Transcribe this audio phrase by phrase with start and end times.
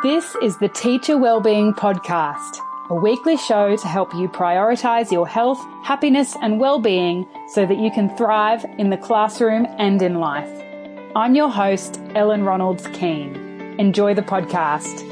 [0.04, 2.60] This is the Teacher Wellbeing Podcast,
[2.92, 7.90] a weekly show to help you prioritize your health, happiness, and well-being so that you
[7.90, 10.64] can thrive in the classroom and in life.
[11.16, 13.36] I'm your host, Ellen Ronalds Keane.
[13.78, 15.08] Enjoy the podcast.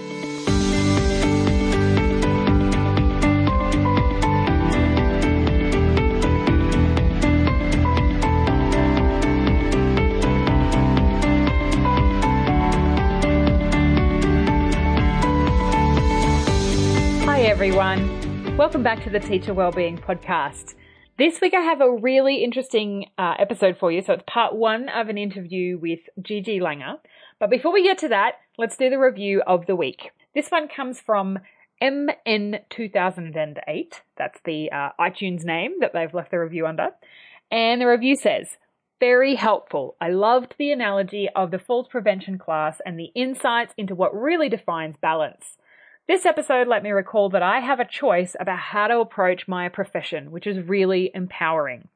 [17.25, 18.57] Hi, everyone.
[18.57, 20.73] Welcome back to the Teacher Wellbeing Podcast.
[21.21, 24.01] This week I have a really interesting uh, episode for you.
[24.01, 26.95] So it's part one of an interview with Gigi Langer.
[27.39, 30.09] But before we get to that, let's do the review of the week.
[30.33, 31.37] This one comes from
[31.79, 33.93] MN2008.
[34.17, 36.87] That's the uh, iTunes name that they've left the review under.
[37.51, 38.57] And the review says,
[38.99, 39.97] very helpful.
[40.01, 44.49] I loved the analogy of the falls prevention class and the insights into what really
[44.49, 45.57] defines balance.
[46.11, 49.69] This episode let me recall that I have a choice about how to approach my
[49.69, 51.87] profession, which is really empowering.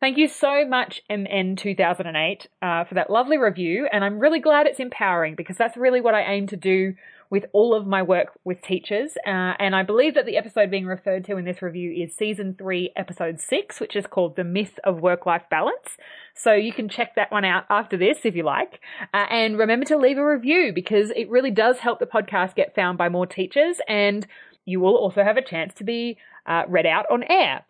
[0.00, 4.80] Thank you so much, MN2008, uh, for that lovely review, and I'm really glad it's
[4.80, 6.94] empowering because that's really what I aim to do
[7.30, 9.16] with all of my work with teachers.
[9.24, 12.56] Uh, and I believe that the episode being referred to in this review is season
[12.58, 15.96] three, episode six, which is called The Myth of Work Life Balance.
[16.34, 18.80] So you can check that one out after this if you like.
[19.14, 22.74] Uh, and remember to leave a review because it really does help the podcast get
[22.74, 23.78] found by more teachers.
[23.88, 24.26] And
[24.64, 27.64] you will also have a chance to be uh, read out on air.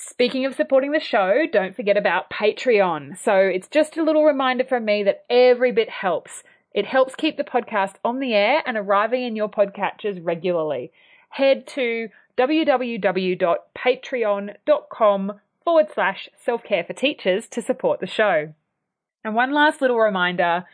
[0.00, 3.18] Speaking of supporting the show, don't forget about Patreon.
[3.18, 6.44] So it's just a little reminder from me that every bit helps.
[6.78, 10.92] It helps keep the podcast on the air and arriving in your podcatchers regularly.
[11.30, 15.32] Head to www.patreon.com
[15.64, 18.54] forward slash self care for teachers to support the show.
[19.24, 20.66] And one last little reminder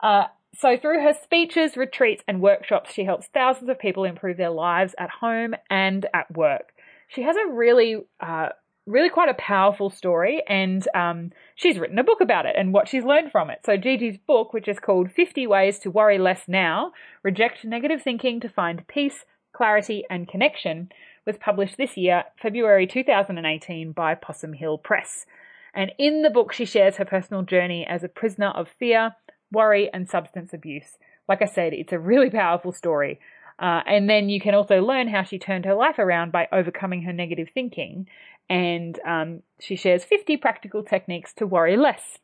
[0.00, 0.24] Uh,
[0.58, 4.94] so, through her speeches, retreats, and workshops, she helps thousands of people improve their lives
[4.98, 6.72] at home and at work.
[7.08, 8.48] She has a really, uh,
[8.84, 12.88] really quite a powerful story, and um, she's written a book about it and what
[12.88, 13.60] she's learned from it.
[13.64, 18.40] So, Gigi's book, which is called 50 Ways to Worry Less Now Reject Negative Thinking
[18.40, 20.90] to Find Peace, Clarity, and Connection,
[21.24, 25.26] was published this year, February 2018, by Possum Hill Press.
[25.72, 29.14] And in the book, she shares her personal journey as a prisoner of fear,
[29.52, 30.98] worry, and substance abuse.
[31.28, 33.20] Like I said, it's a really powerful story.
[33.58, 37.02] Uh, and then you can also learn how she turned her life around by overcoming
[37.02, 38.08] her negative thinking.
[38.48, 42.18] And um, she shares 50 practical techniques to worry less.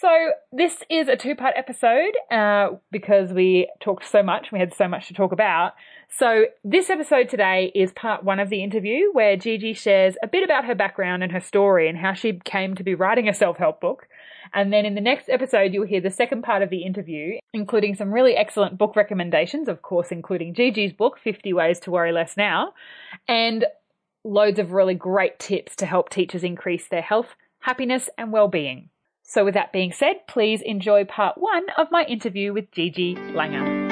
[0.00, 4.72] So, this is a two part episode uh, because we talked so much, we had
[4.72, 5.72] so much to talk about.
[6.08, 10.44] So, this episode today is part one of the interview where Gigi shares a bit
[10.44, 13.56] about her background and her story and how she came to be writing a self
[13.56, 14.06] help book.
[14.52, 17.94] And then in the next episode, you'll hear the second part of the interview, including
[17.94, 22.36] some really excellent book recommendations, of course, including Gigi's book, 50 Ways to Worry Less
[22.36, 22.72] Now,
[23.26, 23.66] and
[24.24, 28.90] loads of really great tips to help teachers increase their health, happiness, and well-being.
[29.22, 33.86] So with that being said, please enjoy part one of my interview with Gigi Langer.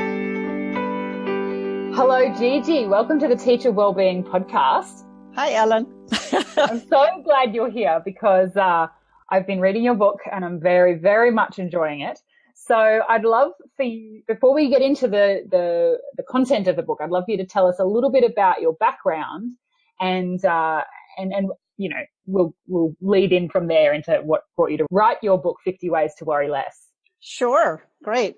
[1.94, 2.86] Hello, Gigi.
[2.86, 5.04] Welcome to the Teacher Wellbeing Podcast.
[5.34, 5.86] Hi, Ellen.
[6.56, 8.86] I'm so glad you're here because uh,
[9.30, 12.18] I've been reading your book and I'm very, very much enjoying it.
[12.54, 16.82] So I'd love for you, before we get into the, the, the content of the
[16.82, 19.52] book, I'd love for you to tell us a little bit about your background
[20.00, 20.82] and, uh,
[21.18, 24.86] and, and, you know, we'll, we'll lead in from there into what brought you to
[24.90, 26.86] write your book, 50 Ways to Worry Less.
[27.20, 27.82] Sure.
[28.02, 28.36] Great.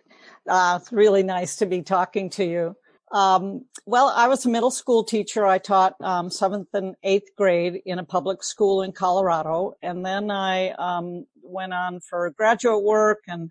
[0.48, 2.74] Uh, it's really nice to be talking to you.
[3.12, 5.46] Um, well, I was a middle school teacher.
[5.46, 10.30] I taught um, seventh and eighth grade in a public school in Colorado, and then
[10.30, 13.50] I um, went on for graduate work, and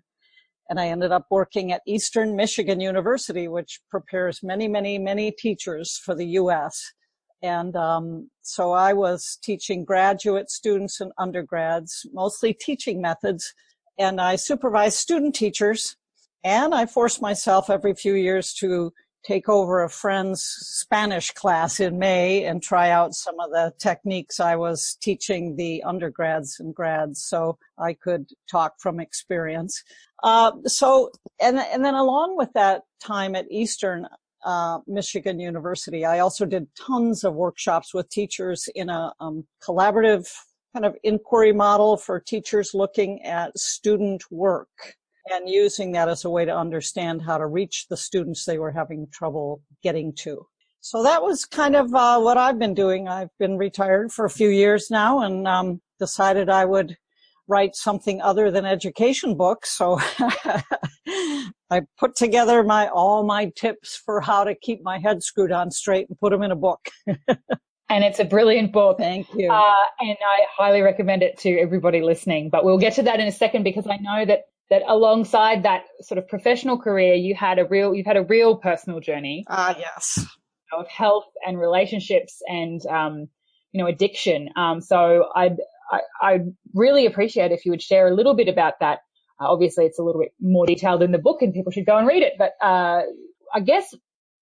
[0.70, 5.98] and I ended up working at Eastern Michigan University, which prepares many, many, many teachers
[6.04, 6.92] for the U.S.
[7.42, 13.54] And um, so I was teaching graduate students and undergrads, mostly teaching methods,
[13.98, 15.96] and I supervised student teachers.
[16.44, 18.92] And I forced myself every few years to
[19.28, 24.40] take over a friend's Spanish class in May and try out some of the techniques
[24.40, 29.84] I was teaching the undergrads and grads so I could talk from experience.
[30.24, 31.10] Uh, so,
[31.42, 34.06] and, and then along with that time at Eastern,
[34.46, 40.26] uh, Michigan University, I also did tons of workshops with teachers in a um, collaborative
[40.72, 44.96] kind of inquiry model for teachers looking at student work
[45.30, 48.72] and using that as a way to understand how to reach the students they were
[48.72, 50.46] having trouble getting to.
[50.80, 53.08] So that was kind of uh, what I've been doing.
[53.08, 56.96] I've been retired for a few years now and um, decided I would
[57.48, 59.76] write something other than education books.
[59.76, 59.98] So
[61.70, 65.70] I put together my all my tips for how to keep my head screwed on
[65.70, 66.88] straight and put them in a book.
[67.06, 68.98] and it's a brilliant book.
[68.98, 69.50] Thank you.
[69.50, 72.50] Uh, and I highly recommend it to everybody listening.
[72.50, 75.84] But we'll get to that in a second because I know that that alongside that
[76.02, 79.44] sort of professional career, you had a real, you've had a real personal journey.
[79.48, 80.26] Ah, uh, yes.
[80.72, 83.28] Of health and relationships and, um,
[83.72, 84.50] you know, addiction.
[84.56, 85.56] Um, so I'd,
[85.90, 88.98] I, I'd really appreciate if you would share a little bit about that.
[89.40, 91.96] Uh, obviously, it's a little bit more detailed in the book and people should go
[91.96, 92.34] and read it.
[92.36, 93.02] But, uh,
[93.54, 93.94] I guess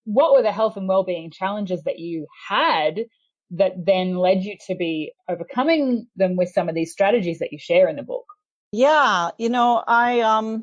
[0.05, 3.05] what were the health and well-being challenges that you had
[3.53, 7.59] that then led you to be overcoming them with some of these strategies that you
[7.61, 8.25] share in the book?
[8.77, 10.63] Yeah, you know, I um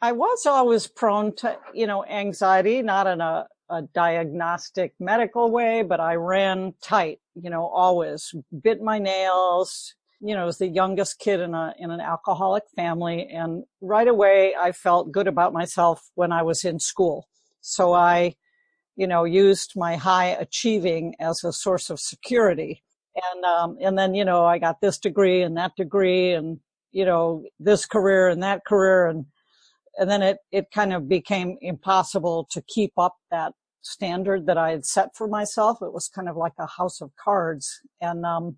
[0.00, 5.84] I was always prone to, you know, anxiety, not in a, a diagnostic medical way,
[5.84, 11.20] but I ran tight, you know, always bit my nails, you know, was the youngest
[11.20, 16.10] kid in a in an alcoholic family and right away I felt good about myself
[16.16, 17.28] when I was in school.
[17.60, 18.34] So I,
[18.96, 22.82] you know, used my high achieving as a source of security.
[23.14, 26.58] And um and then, you know, I got this degree and that degree and
[26.92, 29.06] you know, this career and that career.
[29.08, 29.26] And,
[29.98, 34.70] and then it, it kind of became impossible to keep up that standard that I
[34.70, 35.78] had set for myself.
[35.82, 37.80] It was kind of like a house of cards.
[38.00, 38.56] And, um,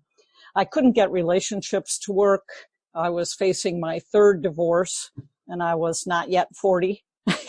[0.55, 2.47] I couldn't get relationships to work.
[2.93, 5.11] I was facing my third divorce
[5.47, 7.03] and I was not yet 40.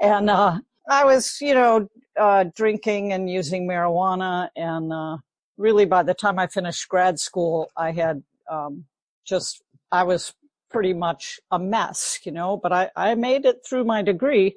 [0.00, 0.58] and, uh,
[0.88, 1.88] I was, you know,
[2.18, 4.48] uh, drinking and using marijuana.
[4.56, 5.18] And, uh,
[5.58, 8.86] really by the time I finished grad school, I had, um,
[9.24, 9.62] just
[9.92, 10.34] I was
[10.70, 14.56] pretty much a mess, you know, but I, I made it through my degree.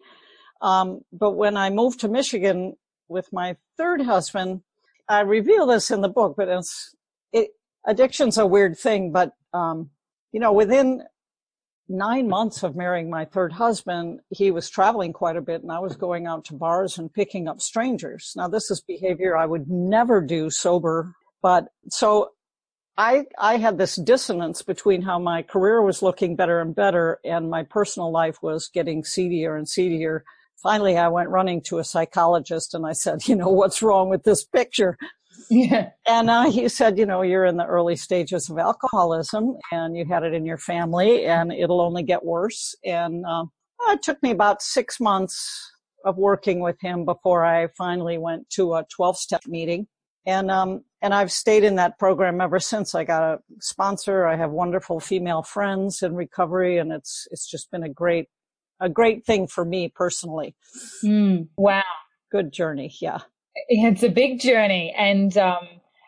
[0.62, 2.78] Um, but when I moved to Michigan
[3.10, 4.62] with my third husband,
[5.10, 6.96] I reveal this in the book, but it's,
[7.34, 7.50] it,
[7.86, 9.90] addiction's a weird thing, but, um,
[10.32, 11.04] you know, within
[11.88, 15.80] nine months of marrying my third husband, he was traveling quite a bit and I
[15.80, 18.34] was going out to bars and picking up strangers.
[18.36, 22.31] Now, this is behavior I would never do sober, but so
[22.97, 27.50] I, I had this dissonance between how my career was looking better and better and
[27.50, 30.23] my personal life was getting seedier and seedier.
[30.64, 34.23] Finally, I went running to a psychologist and I said, you know, what's wrong with
[34.23, 34.97] this picture?
[35.49, 35.90] Yeah.
[36.07, 40.06] And uh, he said, you know, you're in the early stages of alcoholism and you
[40.06, 42.73] had it in your family and it'll only get worse.
[42.85, 43.45] And uh,
[43.90, 45.71] it took me about six months
[46.06, 49.87] of working with him before I finally went to a 12 step meeting.
[50.25, 52.95] And um, and I've stayed in that program ever since.
[52.95, 54.26] I got a sponsor.
[54.26, 58.26] I have wonderful female friends in recovery, and it's it's just been a great
[58.80, 60.56] a great thing for me personally.
[61.04, 61.83] Mm, wow,
[62.31, 62.92] good journey.
[63.00, 63.19] Yeah,
[63.69, 65.68] it's a big journey, and um,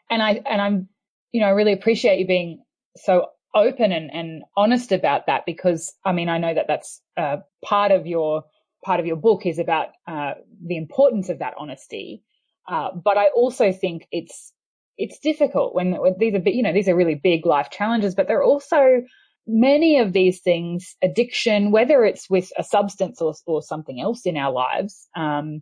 [0.09, 0.89] and I and I'm
[1.31, 2.63] you know I really appreciate you being
[2.95, 7.37] so open and, and honest about that because I mean I know that that's uh,
[7.63, 8.45] part of your
[8.83, 10.33] part of your book is about uh,
[10.65, 12.23] the importance of that honesty.
[12.67, 14.53] Uh, but I also think it's
[14.97, 18.27] it's difficult when, when these are, you know, these are really big life challenges, but
[18.27, 19.01] there are also
[19.45, 24.35] many of these things, addiction, whether it's with a substance or, or something else in
[24.37, 25.61] our lives, um,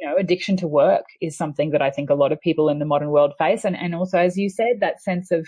[0.00, 2.78] you know, addiction to work is something that I think a lot of people in
[2.78, 3.64] the modern world face.
[3.64, 5.46] And, and also, as you said, that sense of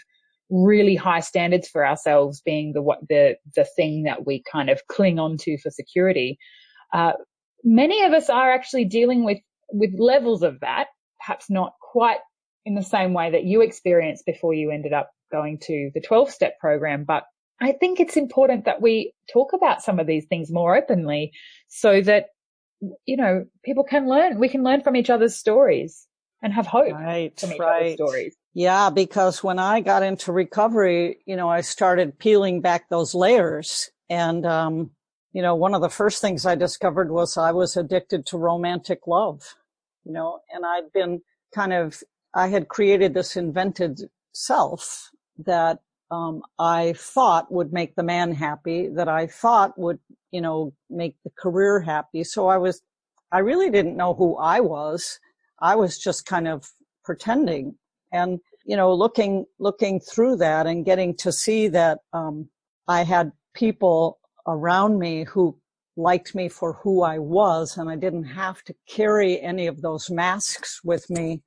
[0.51, 4.81] really high standards for ourselves being the, what, the, the thing that we kind of
[4.89, 6.39] cling on to for security.
[6.93, 7.13] Uh,
[7.63, 9.39] many of us are actually dealing with,
[9.71, 10.87] with levels of that,
[11.21, 12.19] perhaps not quite
[12.69, 16.31] in the same way that you experienced before you ended up going to the 12
[16.31, 17.05] step program.
[17.05, 17.25] But
[17.63, 21.33] I think it's important that we talk about some of these things more openly
[21.69, 22.27] so that,
[23.07, 24.39] you know, people can learn.
[24.39, 26.07] We can learn from each other's stories
[26.43, 27.81] and have hope right, from each right.
[27.81, 28.37] other's stories.
[28.53, 33.91] Yeah, because when I got into recovery, you know, I started peeling back those layers.
[34.11, 34.91] And, um,
[35.33, 39.07] you know, one of the first things I discovered was I was addicted to romantic
[39.07, 39.55] love,
[40.05, 41.23] you know, and I'd been
[41.55, 42.03] kind of,
[42.39, 44.01] I had created this invented
[44.33, 45.81] self that
[46.13, 49.99] um, I thought would make the man happy, that I thought would,
[50.31, 52.23] you know, make the career happy.
[52.23, 52.81] So I was,
[53.33, 55.19] I really didn't know who I was.
[55.61, 56.71] I was just kind of
[57.05, 57.75] pretending.
[58.13, 62.49] And, you know, looking, looking through that and getting to see that, um,
[62.87, 65.59] I had people around me who
[65.97, 70.09] liked me for who I was and I didn't have to carry any of those
[70.09, 71.43] masks with me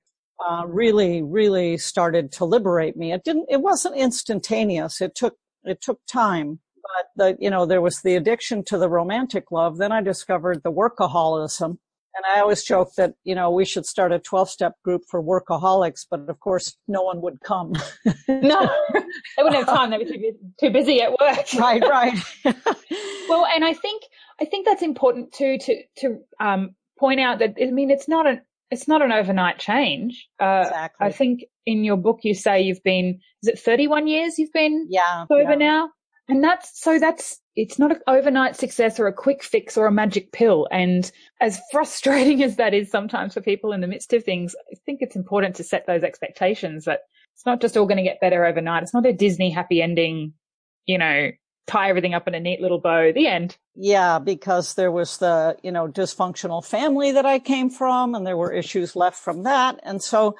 [0.47, 3.11] uh, really, really started to liberate me.
[3.11, 5.01] It didn't, it wasn't instantaneous.
[5.01, 6.59] It took, it took time.
[6.75, 9.77] But the, you know, there was the addiction to the romantic love.
[9.77, 11.77] Then I discovered the workaholism.
[12.13, 15.23] And I always joke that, you know, we should start a 12 step group for
[15.23, 17.73] workaholics, but of course no one would come.
[18.27, 19.91] no, they wouldn't have time.
[19.91, 21.53] They'd be too, too busy at work.
[21.57, 22.17] right, right.
[23.29, 24.03] well, and I think,
[24.41, 28.27] I think that's important too, to, to, um, point out that, I mean, it's not
[28.27, 30.27] an, it's not an overnight change.
[30.39, 31.07] Uh, exactly.
[31.07, 34.87] I think in your book you say you've been, is it 31 years you've been
[34.89, 35.55] yeah, sober yeah.
[35.55, 35.89] now?
[36.29, 39.91] And that's, so that's, it's not an overnight success or a quick fix or a
[39.91, 40.67] magic pill.
[40.71, 41.11] And
[41.41, 44.99] as frustrating as that is sometimes for people in the midst of things, I think
[45.01, 47.01] it's important to set those expectations that
[47.35, 48.83] it's not just all going to get better overnight.
[48.83, 50.33] It's not a Disney happy ending,
[50.85, 51.31] you know,
[51.71, 53.07] tie everything up in a neat little bow.
[53.07, 53.57] At the end.
[53.75, 58.37] Yeah, because there was the, you know, dysfunctional family that I came from and there
[58.37, 59.79] were issues left from that.
[59.83, 60.35] And so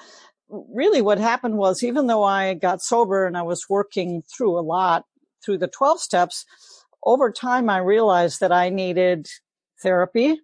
[0.49, 4.61] really what happened was even though I got sober and I was working through a
[4.61, 5.05] lot
[5.43, 6.45] through the 12 steps,
[7.05, 9.27] over time I realized that I needed
[9.81, 10.39] therapy.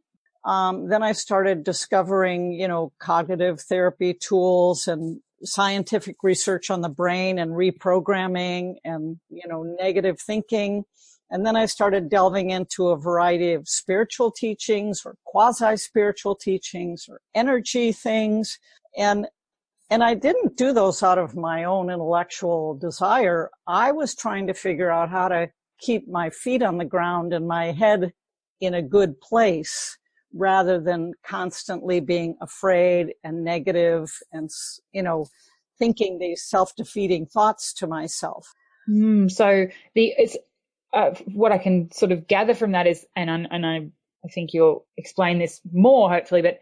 [0.45, 6.89] Um, then I started discovering, you know, cognitive therapy tools and scientific research on the
[6.89, 10.83] brain and reprogramming and, you know, negative thinking.
[11.29, 17.05] And then I started delving into a variety of spiritual teachings or quasi spiritual teachings
[17.09, 18.59] or energy things.
[18.97, 19.27] And,
[19.89, 23.49] and I didn't do those out of my own intellectual desire.
[23.67, 27.47] I was trying to figure out how to keep my feet on the ground and
[27.47, 28.13] my head
[28.59, 29.97] in a good place
[30.37, 34.49] rather than constantly being afraid and negative and,
[34.91, 35.25] you know,
[35.79, 38.53] thinking these self-defeating thoughts to myself.
[38.89, 40.37] Mm, so the, it's,
[40.93, 43.89] uh, what I can sort of gather from that is, and, and I,
[44.25, 46.59] I think you'll explain this more hopefully, but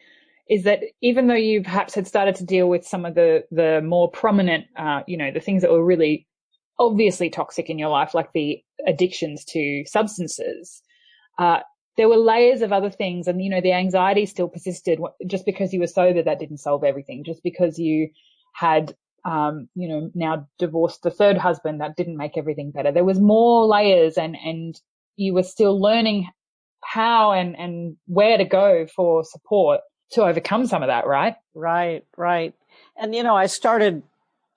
[0.50, 3.82] is that even though you perhaps had started to deal with some of the, the
[3.82, 6.28] more prominent, uh, you know, the things that were really
[6.78, 10.84] obviously toxic in your life, like the addictions to substances,
[11.40, 11.60] uh,
[11.98, 15.00] there were layers of other things and, you know, the anxiety still persisted.
[15.26, 17.24] Just because you were sober, that didn't solve everything.
[17.24, 18.10] Just because you
[18.54, 22.92] had, um, you know, now divorced the third husband, that didn't make everything better.
[22.92, 24.80] There was more layers and, and
[25.16, 26.30] you were still learning
[26.84, 31.36] how and, and where to go for support to overcome some of that, right?
[31.54, 32.54] Right, right.
[32.98, 34.04] And, you know, I started,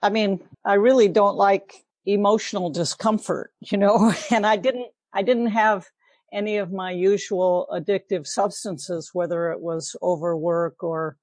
[0.03, 5.49] I mean, I really don't like emotional discomfort, you know, and I didn't, I didn't
[5.49, 5.87] have
[6.33, 11.17] any of my usual addictive substances, whether it was overwork or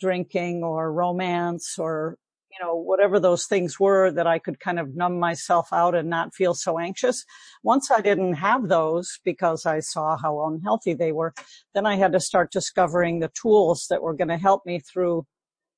[0.00, 2.16] drinking or romance or,
[2.50, 6.08] you know, whatever those things were that I could kind of numb myself out and
[6.08, 7.24] not feel so anxious.
[7.62, 11.34] Once I didn't have those because I saw how unhealthy they were,
[11.74, 15.26] then I had to start discovering the tools that were going to help me through.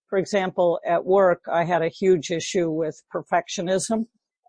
[0.08, 4.06] For example, at work, I had a huge issue with perfectionism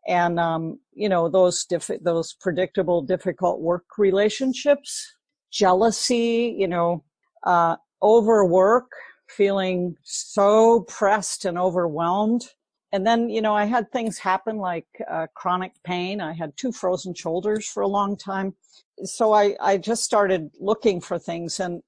[0.07, 5.15] and um, you know those diff- those predictable difficult work relationships
[5.51, 7.03] jealousy you know
[7.43, 8.91] uh, overwork
[9.27, 12.45] feeling so pressed and overwhelmed.
[12.93, 16.21] And then you know i had things happen like uh, chronic pain.
[16.21, 18.55] I had two frozen shoulders for a long time.
[19.03, 21.83] So i i just started looking for things and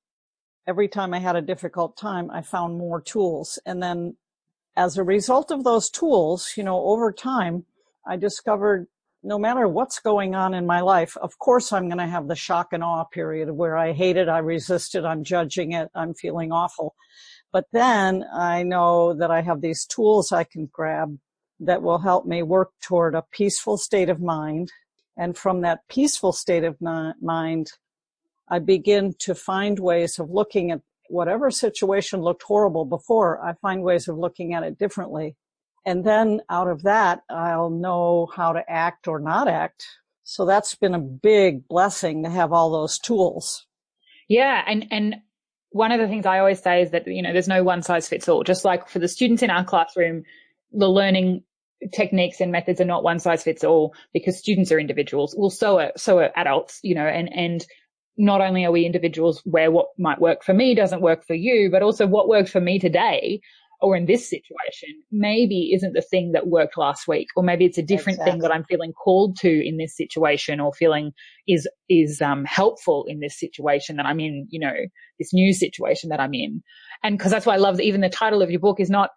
[0.68, 3.58] every time i had a difficult time i found more tools.
[3.66, 4.18] And then
[4.76, 7.66] as a result of those tools you know over time
[8.10, 8.88] I discovered
[9.22, 12.36] no matter what's going on in my life, of course I'm going to have the
[12.36, 16.16] shock and awe period where I hate it, I resist it, I'm judging it, I'm
[16.16, 16.96] feeling awful.
[17.54, 21.20] But then I know that I have these tools I can grab
[21.60, 24.72] that will help me work toward a peaceful state of mind.
[25.16, 27.72] And from that peaceful state of mind,
[28.50, 33.39] I begin to find ways of looking at whatever situation looked horrible before.
[33.46, 35.36] I find ways of looking at it differently
[35.86, 39.86] and then out of that, I'll know how to act or not act
[40.24, 43.65] So that's been a big blessing to have all those tools.
[44.27, 44.63] Yeah.
[44.67, 45.15] And, and
[45.71, 48.07] one of the things I always say is that, you know, there's no one size
[48.07, 48.43] fits all.
[48.43, 50.24] Just like for the students in our classroom,
[50.71, 51.43] the learning
[51.93, 55.33] techniques and methods are not one size fits all because students are individuals.
[55.36, 57.65] Well, so are, so are adults, you know, and, and
[58.17, 61.69] not only are we individuals where what might work for me doesn't work for you,
[61.71, 63.41] but also what worked for me today
[63.81, 67.77] or in this situation maybe isn't the thing that worked last week or maybe it's
[67.77, 68.31] a different exactly.
[68.31, 71.12] thing that i'm feeling called to in this situation or feeling
[71.48, 74.74] is is um, helpful in this situation that i'm in you know
[75.19, 76.62] this new situation that i'm in
[77.03, 79.09] and because that's why i love that even the title of your book is not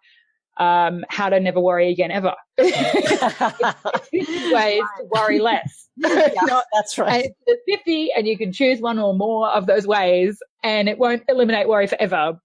[0.57, 2.33] um, how to never worry again ever.
[2.57, 5.89] it's 50 ways to worry less.
[5.97, 7.25] yeah, no, that's right.
[7.25, 10.99] And it's 50 and you can choose one or more of those ways and it
[10.99, 12.39] won't eliminate worry forever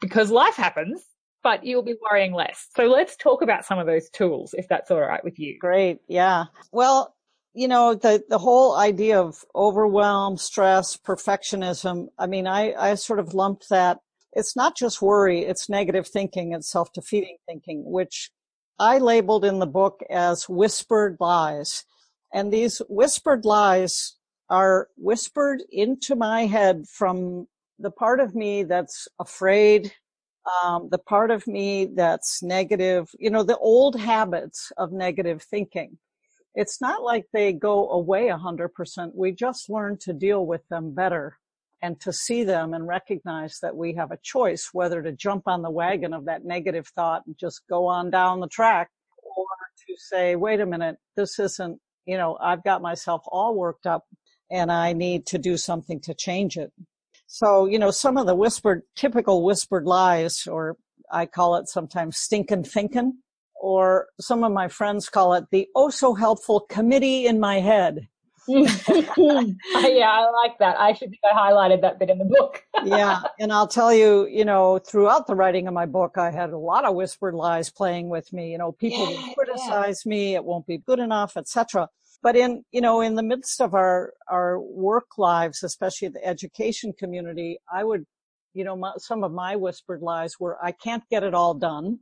[0.00, 1.02] because life happens,
[1.44, 2.66] but you'll be worrying less.
[2.74, 5.56] So let's talk about some of those tools if that's all right with you.
[5.60, 6.00] Great.
[6.08, 6.46] Yeah.
[6.72, 7.14] Well,
[7.52, 12.08] you know, the, the whole idea of overwhelm, stress, perfectionism.
[12.18, 13.98] I mean, I, I sort of lumped that
[14.32, 18.32] it's not just worry, it's negative thinking and self-defeating thinking, which
[18.80, 21.84] I labeled in the book as whispered lies.
[22.32, 24.16] And these whispered lies
[24.50, 27.46] are whispered into my head from
[27.78, 29.92] the part of me that's afraid,
[30.62, 35.98] um, the part of me that's negative, you know, the old habits of negative thinking.
[36.54, 39.14] It's not like they go away 100%.
[39.14, 41.38] We just learn to deal with them better
[41.82, 45.62] and to see them and recognize that we have a choice whether to jump on
[45.62, 48.90] the wagon of that negative thought and just go on down the track
[49.22, 49.44] or
[49.86, 54.04] to say, wait a minute, this isn't, you know, I've got myself all worked up
[54.50, 56.72] and I need to do something to change it.
[57.34, 60.76] So, you know, some of the whispered, typical whispered lies, or
[61.10, 63.18] I call it sometimes stinking thinking,
[63.60, 68.06] or some of my friends call it the oh so helpful committee in my head.
[68.46, 68.62] yeah,
[69.16, 70.76] I like that.
[70.78, 72.62] I should have highlighted that bit in the book.
[72.84, 76.50] yeah, and I'll tell you, you know, throughout the writing of my book, I had
[76.50, 78.52] a lot of whispered lies playing with me.
[78.52, 80.10] You know, people yeah, will criticize yeah.
[80.10, 81.88] me, it won't be good enough, etc.
[82.24, 86.92] But in, you know, in the midst of our our work lives, especially the education
[86.98, 88.04] community, I would,
[88.52, 92.00] you know, my, some of my whispered lies were, I can't get it all done.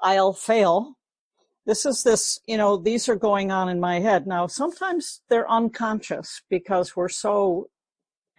[0.00, 0.96] I'll fail
[1.64, 4.26] this is this, you know, these are going on in my head.
[4.26, 7.68] Now, sometimes they're unconscious because we're so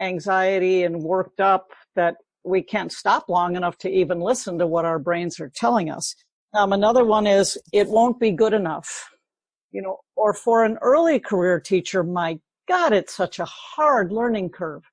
[0.02, 4.84] anxiety and worked up that we can't stop long enough to even listen to what
[4.84, 6.16] our brains are telling us.
[6.54, 9.10] Um, another one is it won't be good enough,
[9.74, 14.52] you know, or for an early career teacher, my God, it's such a hard learning
[14.52, 14.84] curve.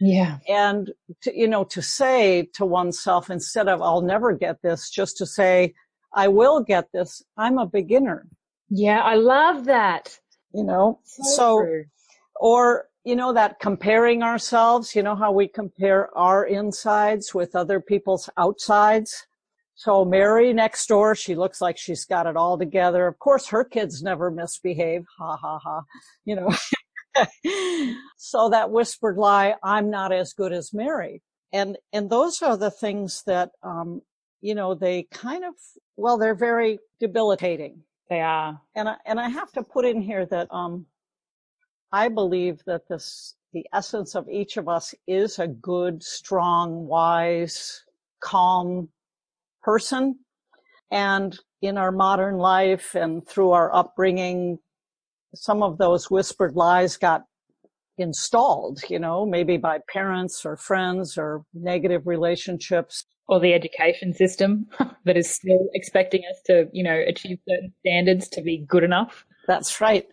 [0.00, 0.38] Yeah.
[0.48, 0.90] And
[1.22, 5.26] to, you know, to say to oneself instead of I'll never get this, just to
[5.26, 5.74] say,
[6.14, 7.22] I will get this.
[7.36, 8.26] I'm a beginner.
[8.70, 10.18] Yeah, I love that.
[10.52, 11.82] You know, so, so
[12.34, 17.80] or, you know, that comparing ourselves, you know, how we compare our insides with other
[17.80, 19.26] people's outsides.
[19.80, 23.06] So Mary next door, she looks like she's got it all together.
[23.06, 25.06] Of course, her kids never misbehave.
[25.18, 25.80] Ha ha ha.
[26.26, 26.50] You know,
[28.18, 31.22] so that whispered lie, I'm not as good as Mary.
[31.50, 34.02] And, and those are the things that, um,
[34.42, 35.54] you know, they kind of,
[35.96, 37.82] well, they're very debilitating.
[38.10, 38.60] They are.
[38.74, 40.84] And I, and I have to put in here that, um,
[41.90, 47.82] I believe that this, the essence of each of us is a good, strong, wise,
[48.20, 48.90] calm
[49.62, 50.18] person.
[50.90, 54.58] And in our modern life and through our upbringing,
[55.34, 57.24] some of those whispered lies got
[57.98, 64.66] installed, you know, maybe by parents or friends or negative relationships or the education system
[65.04, 69.24] that is still expecting us to, you know, achieve certain standards to be good enough.
[69.46, 70.06] That's right.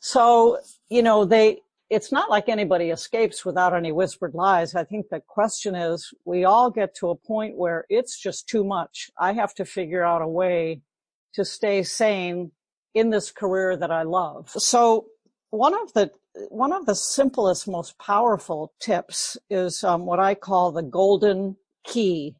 [0.00, 4.76] So, you know, they, it's not like anybody escapes without any whispered lies.
[4.76, 8.62] I think the question is we all get to a point where it's just too
[8.62, 9.10] much.
[9.18, 10.82] I have to figure out a way
[11.34, 12.52] to stay sane
[12.94, 14.50] in this career that I love.
[14.50, 15.06] So
[15.50, 16.12] one of the
[16.48, 22.36] one of the simplest, most powerful tips is um, what I call the golden key.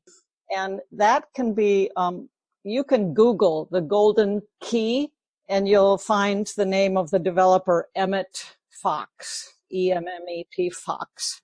[0.57, 2.29] And that can be, um,
[2.63, 5.11] you can Google the golden key
[5.49, 11.41] and you'll find the name of the developer, Emmet Fox, E-M-M-E-T Fox.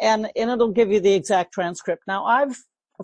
[0.00, 2.02] And, and it'll give you the exact transcript.
[2.06, 2.56] Now I've,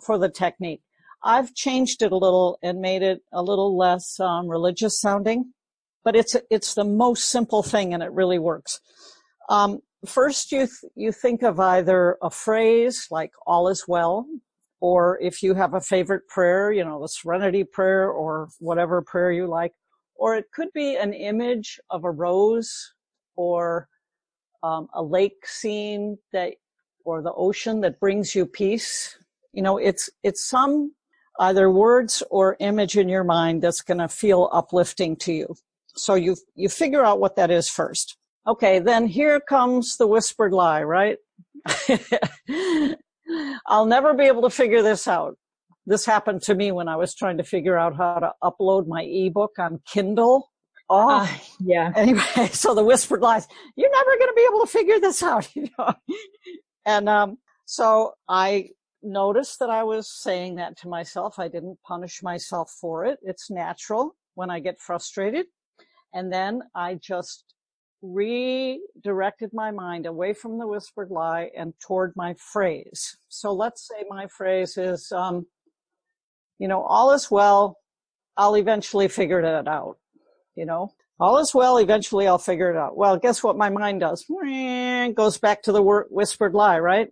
[0.05, 0.83] for the technique,
[1.23, 5.53] I've changed it a little and made it a little less um, religious sounding,
[6.05, 8.81] but it's it's the most simple thing and it really works.
[9.49, 14.27] Um, first you, th- you think of either a phrase like all is well,
[14.81, 19.33] or if you have a favorite prayer, you know, the serenity prayer or whatever prayer
[19.33, 19.73] you like,
[20.15, 22.93] or it could be an image of a rose
[23.39, 23.89] or
[24.65, 26.55] um, a lake scene that,
[27.05, 29.17] or the ocean that brings you peace.
[29.53, 30.93] You know, it's, it's some
[31.39, 35.55] either words or image in your mind that's going to feel uplifting to you.
[35.95, 38.17] So you, you figure out what that is first.
[38.47, 38.81] Okay.
[38.81, 41.19] Then here comes the whispered lie, right?
[43.67, 45.37] I'll never be able to figure this out.
[45.87, 49.03] This happened to me when I was trying to figure out how to upload my
[49.05, 50.51] ebook on Kindle.
[50.91, 51.29] Oh, uh,
[51.61, 51.93] yeah.
[51.95, 52.23] Anyway,
[52.53, 53.47] so the whispered lies,
[53.77, 55.95] you're never going to be able to figure this out, you know.
[56.87, 58.71] And um, so I
[59.03, 61.39] noticed that I was saying that to myself.
[61.39, 63.19] I didn't punish myself for it.
[63.23, 65.47] It's natural when I get frustrated.
[66.15, 67.45] And then I just
[68.01, 73.17] redirected my mind away from the whispered lie and toward my phrase.
[73.29, 75.47] So let's say my phrase is, um,
[76.59, 77.77] you know, all is well.
[78.37, 79.99] I'll eventually figure it out.
[80.59, 81.79] You know, all is well.
[81.79, 82.97] Eventually I'll figure it out.
[82.97, 84.25] Well, guess what my mind does?
[85.15, 87.09] Goes back to the whispered lie, right?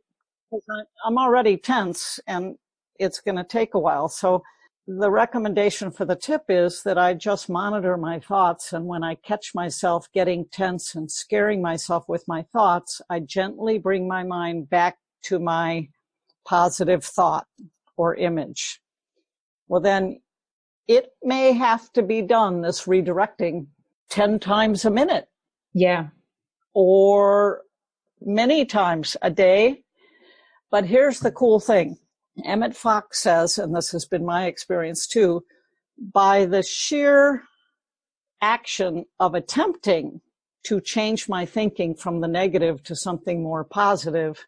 [1.05, 2.57] I'm already tense and
[2.99, 4.09] it's going to take a while.
[4.09, 4.43] So
[4.89, 8.73] the recommendation for the tip is that I just monitor my thoughts.
[8.73, 13.79] And when I catch myself getting tense and scaring myself with my thoughts, I gently
[13.79, 15.89] bring my mind back to my
[16.45, 17.47] positive thought
[17.97, 18.81] or image.
[19.69, 20.21] Well, then
[20.89, 23.67] it may have to be done, this redirecting
[24.11, 25.29] 10 times a minute.
[25.73, 26.09] Yeah.
[26.75, 27.63] Or
[28.21, 29.83] many times a day.
[30.71, 31.99] But here's the cool thing.
[32.45, 35.45] Emmet Fox says, and this has been my experience too,
[36.13, 37.43] by the sheer
[38.43, 40.21] action of attempting
[40.65, 44.47] to change my thinking from the negative to something more positive,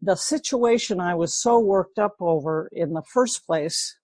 [0.00, 3.98] the situation I was so worked up over in the first place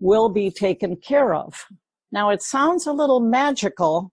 [0.00, 1.66] will be taken care of.
[2.12, 4.12] Now it sounds a little magical,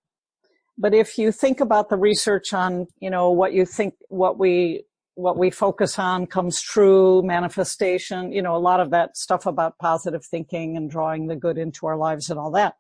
[0.78, 4.84] but if you think about the research on, you know, what you think, what we
[5.16, 9.78] what we focus on comes true, manifestation, you know, a lot of that stuff about
[9.78, 12.76] positive thinking and drawing the good into our lives and all that.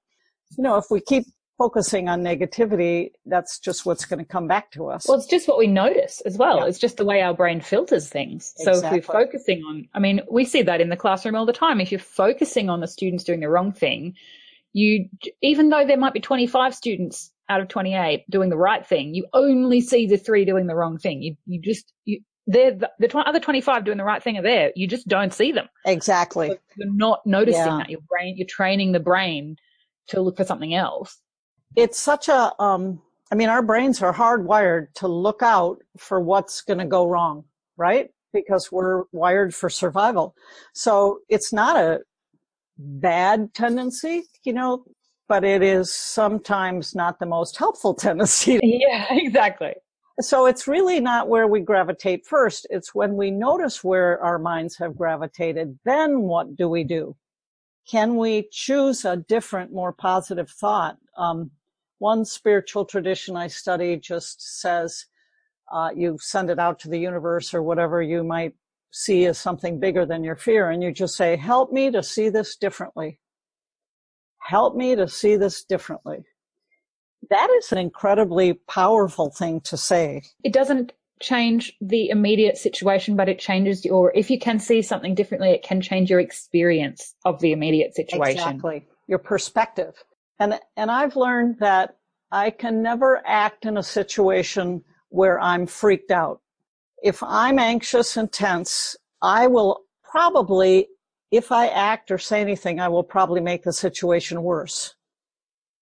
[0.57, 1.23] You know, if we keep
[1.57, 5.07] focusing on negativity, that's just what's going to come back to us.
[5.07, 6.59] Well, it's just what we notice as well.
[6.59, 6.65] Yeah.
[6.65, 8.53] It's just the way our brain filters things.
[8.57, 11.53] So if we're focusing on, I mean, we see that in the classroom all the
[11.53, 11.79] time.
[11.79, 14.15] If you're focusing on the students doing the wrong thing,
[14.73, 15.07] you,
[15.41, 19.25] even though there might be 25 students out of 28 doing the right thing, you
[19.33, 21.21] only see the three doing the wrong thing.
[21.21, 24.43] You, you just, you, they're the, the tw- other 25 doing the right thing are
[24.43, 24.71] there.
[24.75, 25.67] You just don't see them.
[25.85, 26.49] Exactly.
[26.49, 27.77] So you're not noticing yeah.
[27.77, 29.55] that your brain, you're training the brain
[30.09, 31.17] to look for something else.
[31.75, 36.61] It's such a, um, I mean, our brains are hardwired to look out for what's
[36.61, 37.45] going to go wrong,
[37.77, 38.09] right?
[38.33, 40.35] Because we're wired for survival.
[40.73, 42.01] So it's not a
[42.77, 44.85] bad tendency, you know,
[45.27, 48.59] but it is sometimes not the most helpful tendency.
[48.61, 49.73] Yeah, exactly.
[50.21, 52.67] So it's really not where we gravitate first.
[52.69, 57.17] It's when we notice where our minds have gravitated, then what do we do?
[57.89, 60.97] Can we choose a different, more positive thought?
[61.17, 61.51] Um,
[61.99, 65.05] one spiritual tradition I study just says,
[65.71, 68.53] uh, you send it out to the universe or whatever you might
[68.91, 70.69] see as something bigger than your fear.
[70.69, 73.19] And you just say, help me to see this differently.
[74.41, 76.23] Help me to see this differently.
[77.29, 80.21] That is an incredibly powerful thing to say.
[80.43, 85.15] It doesn't change the immediate situation, but it changes your, if you can see something
[85.15, 88.37] differently, it can change your experience of the immediate situation.
[88.37, 88.85] Exactly.
[89.07, 89.95] Your perspective.
[90.39, 91.97] And, and I've learned that
[92.31, 96.41] I can never act in a situation where I'm freaked out.
[97.01, 100.87] If I'm anxious and tense, I will probably,
[101.31, 104.95] if I act or say anything, I will probably make the situation worse.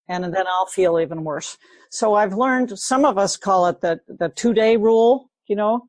[0.08, 1.56] And then I'll feel even worse.
[1.90, 5.88] So I've learned, some of us call it the, the two day rule, you know,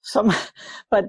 [0.00, 0.32] some,
[0.90, 1.04] but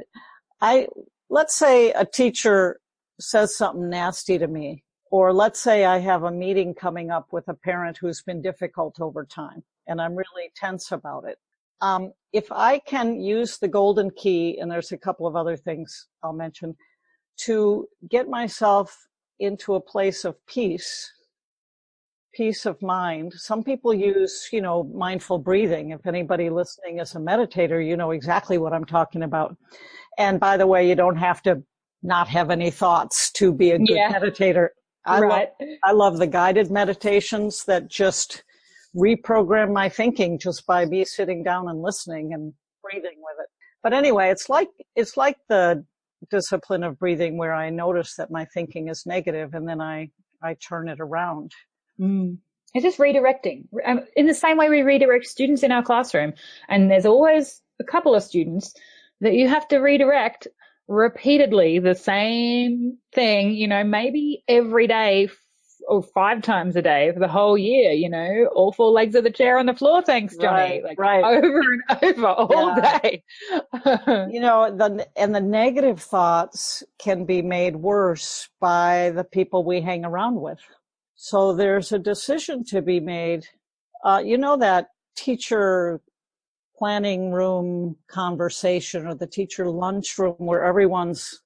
[0.62, 0.88] I,
[1.30, 2.80] let's say a teacher
[3.20, 7.48] says something nasty to me or let's say I have a meeting coming up with
[7.48, 11.38] a parent who's been difficult over time and I'm really tense about it.
[11.82, 16.08] Um, if I can use the golden key, and there's a couple of other things
[16.24, 16.76] I'll mention,
[17.42, 18.98] to get myself
[19.40, 21.12] into a place of peace,
[22.34, 23.34] peace of mind.
[23.34, 25.92] Some people use, you know, mindful breathing.
[25.92, 29.56] If anybody listening is a meditator, you know exactly what I'm talking about.
[30.18, 31.62] And by the way, you don't have to
[32.02, 34.12] not have any thoughts to be a good yeah.
[34.12, 34.70] meditator.
[35.06, 35.50] I right.
[35.60, 38.44] love, I love the guided meditations that just
[38.96, 43.50] reprogram my thinking just by me sitting down and listening and breathing with it.
[43.82, 45.84] But anyway, it's like, it's like the
[46.30, 50.10] discipline of breathing where I notice that my thinking is negative and then I,
[50.42, 51.52] I turn it around.
[52.00, 52.38] Mm.
[52.74, 56.34] It's just redirecting um, in the same way we redirect students in our classroom.
[56.70, 58.74] And there's always a couple of students
[59.22, 60.48] that you have to redirect
[60.88, 65.30] repeatedly the same thing, you know, maybe every day
[65.88, 69.24] or five times a day for the whole year, you know, all four legs of
[69.24, 70.02] the chair on the floor.
[70.02, 70.82] Thanks, Johnny.
[70.82, 71.24] Right, like right.
[71.24, 73.00] over and over all yeah.
[73.00, 73.24] day.
[74.32, 79.82] you know, the, and the negative thoughts can be made worse by the people we
[79.82, 80.60] hang around with.
[81.16, 83.46] So there's a decision to be made.
[84.04, 86.02] Uh, you know, that teacher
[86.84, 91.42] planning room conversation or the teacher lunchroom where everyone's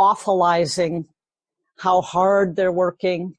[0.00, 1.04] awfulizing
[1.76, 3.36] how hard they're working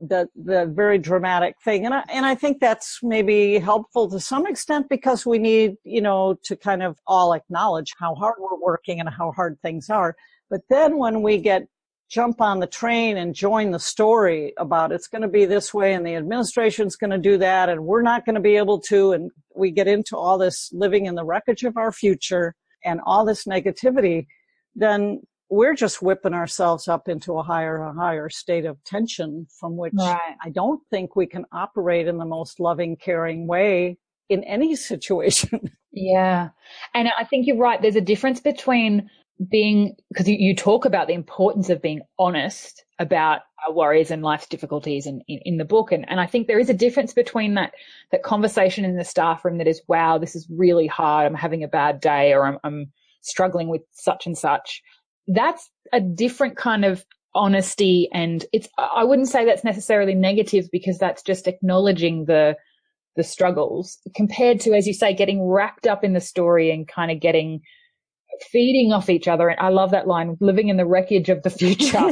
[0.00, 1.86] the the very dramatic thing.
[1.86, 6.00] And I, and I think that's maybe helpful to some extent because we need you
[6.00, 10.16] know to kind of all acknowledge how hard we're working and how hard things are.
[10.50, 11.68] But then when we get
[12.08, 15.92] jump on the train and join the story about it's going to be this way
[15.92, 19.12] and the administration's going to do that and we're not going to be able to
[19.12, 23.24] and we get into all this living in the wreckage of our future and all
[23.24, 24.26] this negativity
[24.74, 29.76] then we're just whipping ourselves up into a higher and higher state of tension from
[29.76, 30.36] which right.
[30.42, 35.70] I don't think we can operate in the most loving, caring way in any situation.
[35.92, 36.50] Yeah.
[36.94, 37.80] And I think you're right.
[37.80, 39.08] There's a difference between
[39.50, 44.22] being, because you, you, talk about the importance of being honest about our worries and
[44.22, 45.92] life's difficulties in, in, in, the book.
[45.92, 47.72] And, and I think there is a difference between that,
[48.10, 51.26] that conversation in the staff room that is, wow, this is really hard.
[51.26, 54.82] I'm having a bad day or I'm, I'm struggling with such and such
[55.28, 60.98] that's a different kind of honesty and it's i wouldn't say that's necessarily negative because
[60.98, 62.56] that's just acknowledging the
[63.16, 67.10] the struggles compared to as you say getting wrapped up in the story and kind
[67.10, 67.60] of getting
[68.50, 71.50] feeding off each other and i love that line living in the wreckage of the
[71.50, 71.98] future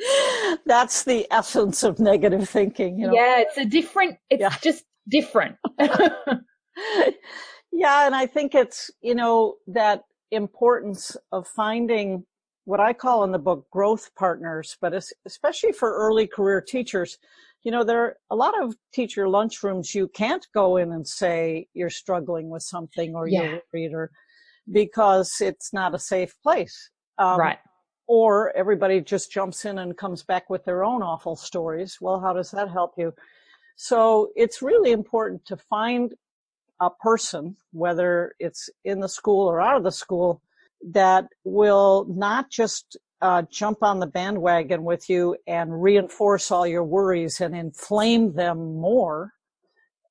[0.66, 3.14] that's the essence of negative thinking you know?
[3.14, 4.54] yeah it's a different it's yeah.
[4.62, 5.56] just different
[7.72, 12.24] yeah and i think it's you know that importance of finding
[12.64, 14.94] what I call in the book growth partners, but
[15.26, 17.18] especially for early career teachers,
[17.62, 21.66] you know, there are a lot of teacher lunchrooms you can't go in and say
[21.74, 23.42] you're struggling with something or yeah.
[23.42, 24.10] you're worried or
[24.70, 26.90] because it's not a safe place.
[27.18, 27.58] Um, right.
[28.06, 31.98] Or everybody just jumps in and comes back with their own awful stories.
[32.00, 33.14] Well, how does that help you?
[33.76, 36.12] So it's really important to find
[36.80, 40.42] a person, whether it's in the school or out of the school,
[40.92, 46.84] that will not just uh, jump on the bandwagon with you and reinforce all your
[46.84, 49.32] worries and inflame them more.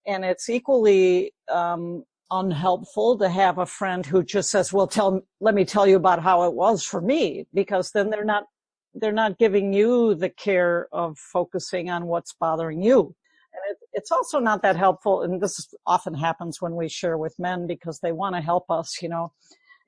[0.05, 5.56] And it's equally um, unhelpful to have a friend who just says, "Well, tell let
[5.56, 8.46] me tell you about how it was for me," because then they're not
[8.94, 13.15] they're not giving you the care of focusing on what's bothering you
[13.54, 15.22] And it, it's also not that helpful.
[15.24, 19.02] And this often happens when we share with men because they want to help us,
[19.02, 19.34] you know.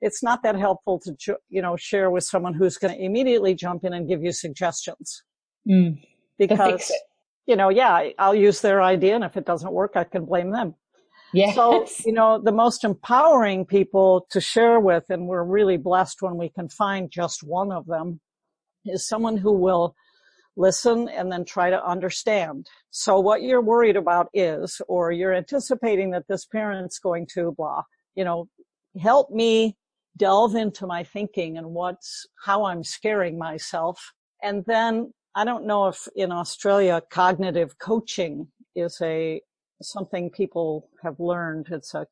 [0.00, 3.84] It's not that helpful to, you know, share with someone who's going to immediately jump
[3.84, 5.22] in and give you suggestions.
[5.68, 6.00] Mm.
[6.38, 6.92] Because,
[7.46, 10.50] you know, yeah, I'll use their idea and if it doesn't work, I can blame
[10.52, 10.74] them.
[11.32, 11.54] Yes.
[11.54, 16.36] So, you know, the most empowering people to share with, and we're really blessed when
[16.36, 18.20] we can find just one of them,
[18.84, 19.94] is someone who will
[20.56, 22.66] listen and then try to understand.
[22.90, 27.82] So what you're worried about is, or you're anticipating that this parent's going to blah,
[28.14, 28.48] you know,
[29.00, 29.76] help me
[30.18, 34.12] delve into my thinking and what's, how I'm scaring myself.
[34.42, 39.40] And then I don't know if in Australia cognitive coaching is a,
[39.82, 41.68] something people have learned.
[41.70, 42.06] It's a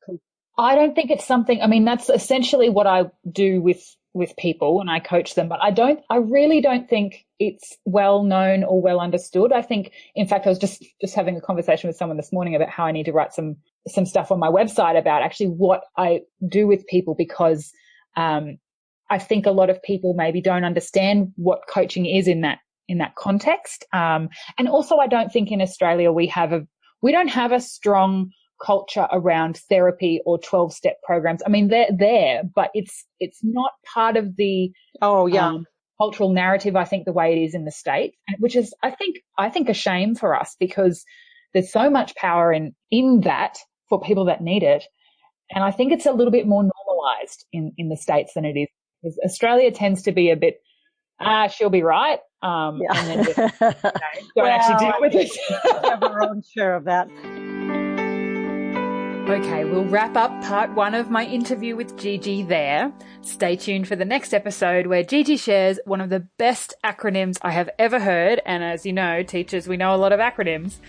[0.57, 4.81] I don't think it's something, I mean, that's essentially what I do with with people
[4.81, 8.81] and I coach them, but I don't, I really don't think it's well known or
[8.81, 9.53] well understood.
[9.53, 12.53] I think, in fact, I was just, just having a conversation with someone this morning
[12.53, 13.55] about how I need to write some,
[13.87, 17.71] some stuff on my website about actually what I do with people because,
[18.17, 18.57] um,
[19.09, 22.97] I think a lot of people maybe don't understand what coaching is in that, in
[22.97, 23.85] that context.
[23.93, 26.67] Um, and also I don't think in Australia we have a,
[27.01, 28.31] we don't have a strong
[28.63, 31.41] culture around therapy or 12 step programs.
[31.45, 35.47] I mean, they're there, but it's, it's not part of the, oh, yeah.
[35.47, 35.65] Um,
[35.99, 39.17] cultural narrative, I think the way it is in the States, which is, I think,
[39.37, 41.05] I think a shame for us because
[41.53, 44.83] there's so much power in, in that for people that need it.
[45.51, 48.57] And I think it's a little bit more normalized in, in the States than it
[48.57, 48.67] is.
[49.03, 50.55] Because Australia tends to be a bit,
[51.21, 52.19] ah, she'll be right.
[52.43, 52.97] Um, yeah.
[52.97, 55.85] and then just, you know, don't well, actually deal with it.
[55.85, 57.07] have our own share of that.
[59.29, 62.91] Okay, we'll wrap up part one of my interview with Gigi there.
[63.21, 67.51] Stay tuned for the next episode where Gigi shares one of the best acronyms I
[67.51, 68.41] have ever heard.
[68.45, 70.79] And as you know, teachers, we know a lot of acronyms,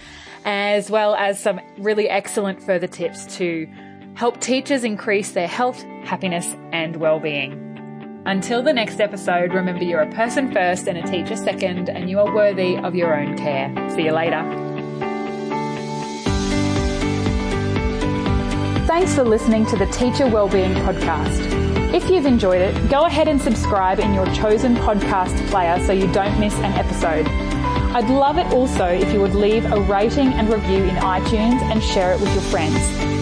[0.45, 3.69] as well as some really excellent further tips to
[4.15, 7.72] help teachers increase their health, happiness, and well-being.
[8.25, 12.21] Until the next episode, remember you're a person first and a teacher second, and you
[12.21, 13.75] are worthy of your own care.
[13.91, 14.43] See you later.
[18.87, 21.93] Thanks for listening to the Teacher Wellbeing Podcast.
[21.93, 26.11] If you've enjoyed it, go ahead and subscribe in your chosen podcast player so you
[26.13, 27.27] don't miss an episode.
[27.95, 31.83] I'd love it also if you would leave a rating and review in iTunes and
[31.83, 32.79] share it with your friends.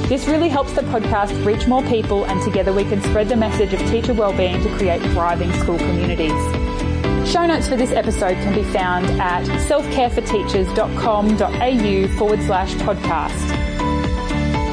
[0.09, 3.75] This really helps the podcast reach more people and together we can spread the message
[3.75, 6.31] of teacher wellbeing to create thriving school communities.
[7.29, 13.57] Show notes for this episode can be found at selfcareforteachers.com.au forward slash podcast.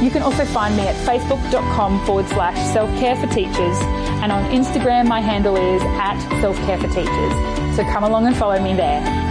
[0.04, 3.80] You can also find me at facebook.com forward slash self-care for teachers
[4.22, 7.34] and on Instagram my handle is at self-care for teachers.
[7.76, 9.27] So come along and follow me there.